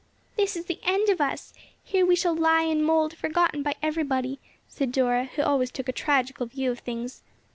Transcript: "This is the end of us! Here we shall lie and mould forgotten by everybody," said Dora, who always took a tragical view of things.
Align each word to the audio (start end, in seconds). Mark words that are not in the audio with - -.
"This 0.35 0.57
is 0.57 0.65
the 0.65 0.79
end 0.81 1.09
of 1.09 1.21
us! 1.21 1.53
Here 1.83 2.07
we 2.07 2.15
shall 2.15 2.33
lie 2.35 2.63
and 2.63 2.83
mould 2.83 3.15
forgotten 3.15 3.61
by 3.61 3.75
everybody," 3.83 4.39
said 4.67 4.91
Dora, 4.91 5.25
who 5.35 5.43
always 5.43 5.69
took 5.69 5.87
a 5.87 5.91
tragical 5.93 6.47
view 6.47 6.71
of 6.71 6.79
things. 6.79 7.21